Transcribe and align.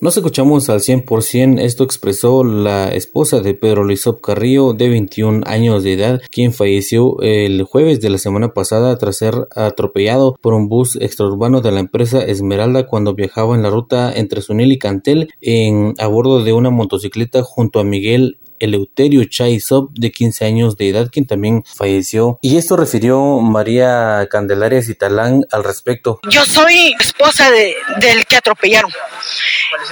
Nos 0.00 0.16
escuchamos 0.16 0.70
al 0.70 0.78
100%, 0.78 1.58
esto 1.58 1.82
expresó 1.82 2.44
la 2.44 2.88
esposa 2.90 3.40
de 3.40 3.54
Pedro 3.54 3.84
Lizop 3.84 4.20
Carrillo, 4.20 4.72
de 4.72 4.88
21 4.88 5.42
años 5.44 5.82
de 5.82 5.94
edad, 5.94 6.20
quien 6.30 6.52
falleció 6.52 7.20
el 7.20 7.64
jueves 7.64 8.00
de 8.00 8.08
la 8.08 8.18
semana 8.18 8.54
pasada 8.54 8.96
tras 8.96 9.16
ser 9.16 9.48
atropellado 9.56 10.36
por 10.40 10.54
un 10.54 10.68
bus 10.68 10.94
extraurbano 10.94 11.62
de 11.62 11.72
la 11.72 11.80
empresa 11.80 12.22
Esmeralda 12.22 12.86
cuando 12.86 13.16
viajaba 13.16 13.56
en 13.56 13.64
la 13.64 13.70
ruta 13.70 14.12
entre 14.14 14.40
Sunil 14.40 14.70
y 14.70 14.78
Cantel 14.78 15.34
en, 15.40 15.94
a 15.98 16.06
bordo 16.06 16.44
de 16.44 16.52
una 16.52 16.70
motocicleta 16.70 17.42
junto 17.42 17.80
a 17.80 17.84
Miguel 17.84 18.38
Eleuterio 18.60 19.24
Chaisop, 19.24 19.90
de 19.92 20.10
15 20.12 20.44
años 20.44 20.76
de 20.76 20.88
edad, 20.88 21.08
quien 21.10 21.26
también 21.26 21.64
falleció. 21.64 22.38
Y 22.42 22.56
esto 22.56 22.76
refirió 22.76 23.40
María 23.40 24.26
Candelaria 24.30 24.82
Citalán 24.82 25.44
al 25.50 25.64
respecto. 25.64 26.20
Yo 26.28 26.44
soy 26.44 26.94
esposa 26.98 27.50
de, 27.50 27.74
del 28.00 28.26
que 28.26 28.36
atropellaron. 28.36 28.90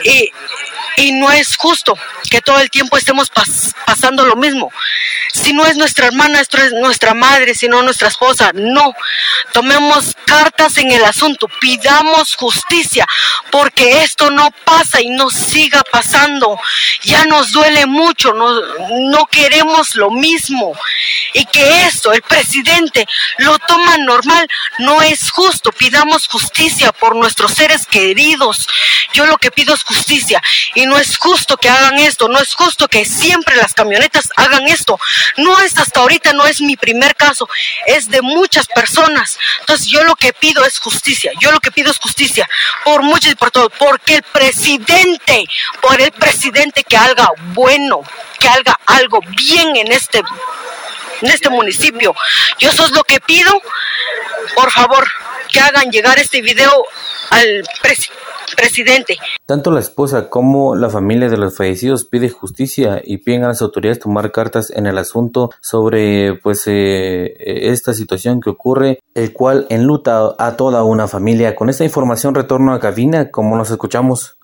Y, 0.04 0.30
y 0.96 1.12
no 1.12 1.30
es 1.30 1.56
justo 1.56 1.96
que 2.30 2.40
todo 2.40 2.58
el 2.60 2.70
tiempo 2.70 2.96
estemos 2.96 3.30
pasando 3.86 4.24
lo 4.24 4.36
mismo. 4.36 4.70
Si 5.32 5.52
no 5.52 5.66
es 5.66 5.76
nuestra 5.76 6.06
hermana, 6.06 6.40
esto 6.40 6.56
es 6.56 6.72
nuestra 6.72 7.12
madre, 7.12 7.54
si 7.54 7.68
no 7.68 7.82
nuestra 7.82 8.08
esposa, 8.08 8.52
no. 8.54 8.94
Tomemos 9.52 10.16
cartas 10.24 10.78
en 10.78 10.90
el 10.90 11.04
asunto, 11.04 11.48
pidamos 11.60 12.34
justicia, 12.36 13.06
porque 13.50 14.02
esto 14.02 14.30
no 14.30 14.50
pasa 14.64 15.00
y 15.02 15.10
no 15.10 15.28
siga 15.28 15.82
pasando. 15.92 16.58
Ya 17.02 17.24
nos 17.24 17.52
duele 17.52 17.86
mucho, 17.86 18.32
no, 18.32 18.60
no 19.10 19.26
queremos 19.26 19.94
lo 19.94 20.10
mismo. 20.10 20.72
Y 21.32 21.44
que 21.46 21.86
esto, 21.86 22.12
el 22.12 22.22
presidente, 22.22 23.06
lo 23.38 23.58
toma 23.58 23.96
normal, 23.98 24.48
no 24.78 25.02
es 25.02 25.30
justo. 25.30 25.72
Pidamos 25.72 26.28
justicia 26.28 26.92
por 26.92 27.14
nuestros 27.16 27.52
seres 27.52 27.86
queridos. 27.86 28.66
Yo 29.12 29.26
lo 29.26 29.38
que 29.38 29.50
pido 29.50 29.74
es 29.74 29.82
justicia. 29.82 30.40
Y 30.74 30.86
no 30.86 30.98
es 30.98 31.16
justo 31.16 31.56
que 31.56 31.68
hagan 31.68 31.98
esto, 31.98 32.28
no 32.28 32.38
es 32.38 32.54
justo 32.54 32.88
que 32.88 33.04
siempre 33.04 33.56
las 33.56 33.74
camionetas 33.74 34.30
hagan 34.36 34.66
esto. 34.66 34.98
No 35.36 35.60
es 35.60 35.76
hasta 35.78 36.00
ahorita, 36.00 36.32
no 36.32 36.46
es 36.46 36.60
mi 36.60 36.76
primer 36.76 37.14
caso, 37.16 37.48
es 37.86 38.08
de 38.08 38.22
muchas 38.22 38.66
personas. 38.66 39.38
Entonces 39.60 39.86
yo 39.86 40.04
lo 40.04 40.14
que 40.16 40.32
pido 40.32 40.64
es 40.64 40.78
justicia, 40.78 41.32
yo 41.40 41.50
lo 41.52 41.60
que 41.60 41.70
pido 41.70 41.90
es 41.90 41.98
justicia 41.98 42.48
por 42.84 43.02
muchos 43.02 43.32
y 43.32 43.34
por 43.34 43.50
todos, 43.50 43.72
porque 43.78 44.16
el 44.16 44.22
presidente, 44.22 45.46
por 45.80 46.00
el 46.00 46.12
presidente 46.12 46.84
que 46.88 46.96
haga 46.96 47.30
bueno, 47.54 48.02
que 48.38 48.48
haga 48.48 48.78
algo 48.86 49.20
bien 49.36 49.76
en 49.76 49.92
este, 49.92 50.22
en 51.22 51.28
este 51.28 51.50
municipio. 51.50 52.14
Yo 52.58 52.70
eso 52.70 52.84
es 52.86 52.92
lo 52.92 53.02
que 53.04 53.20
pido, 53.20 53.52
por 54.54 54.70
favor, 54.70 55.06
que 55.52 55.60
hagan 55.60 55.90
llegar 55.90 56.18
este 56.18 56.42
video 56.42 56.84
al 57.30 57.64
presidente 57.82 58.26
presidente. 58.54 59.16
Tanto 59.44 59.70
la 59.70 59.80
esposa 59.80 60.28
como 60.28 60.76
la 60.76 60.90
familia 60.90 61.28
de 61.28 61.36
los 61.36 61.56
fallecidos 61.56 62.04
pide 62.04 62.30
justicia 62.30 63.00
y 63.04 63.18
piden 63.18 63.44
a 63.44 63.48
las 63.48 63.62
autoridades 63.62 64.00
tomar 64.00 64.30
cartas 64.32 64.70
en 64.70 64.86
el 64.86 64.98
asunto 64.98 65.50
sobre 65.60 66.34
pues 66.42 66.64
eh, 66.66 67.34
esta 67.70 67.94
situación 67.94 68.40
que 68.40 68.50
ocurre, 68.50 69.00
el 69.14 69.32
cual 69.32 69.66
enluta 69.70 70.34
a 70.38 70.56
toda 70.56 70.84
una 70.84 71.08
familia. 71.08 71.54
Con 71.54 71.68
esta 71.68 71.84
información 71.84 72.34
retorno 72.34 72.72
a 72.72 72.80
cabina, 72.80 73.30
como 73.30 73.56
nos 73.56 73.70
escuchamos. 73.70 74.35